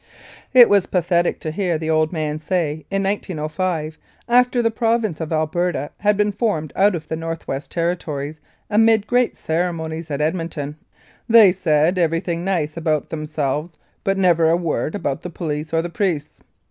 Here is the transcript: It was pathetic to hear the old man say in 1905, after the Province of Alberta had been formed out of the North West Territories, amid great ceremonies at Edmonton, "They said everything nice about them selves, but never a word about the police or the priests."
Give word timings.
It 0.51 0.67
was 0.67 0.87
pathetic 0.87 1.39
to 1.41 1.51
hear 1.51 1.77
the 1.77 1.91
old 1.91 2.11
man 2.11 2.39
say 2.39 2.87
in 2.89 3.03
1905, 3.03 3.99
after 4.27 4.59
the 4.63 4.71
Province 4.71 5.21
of 5.21 5.31
Alberta 5.31 5.91
had 5.99 6.17
been 6.17 6.31
formed 6.31 6.73
out 6.75 6.95
of 6.95 7.07
the 7.07 7.15
North 7.15 7.47
West 7.47 7.69
Territories, 7.69 8.39
amid 8.67 9.05
great 9.05 9.37
ceremonies 9.37 10.09
at 10.09 10.19
Edmonton, 10.19 10.75
"They 11.29 11.51
said 11.51 11.99
everything 11.99 12.43
nice 12.43 12.75
about 12.75 13.09
them 13.11 13.27
selves, 13.27 13.77
but 14.03 14.17
never 14.17 14.49
a 14.49 14.57
word 14.57 14.95
about 14.95 15.21
the 15.21 15.29
police 15.29 15.71
or 15.71 15.83
the 15.83 15.89
priests." 15.91 16.41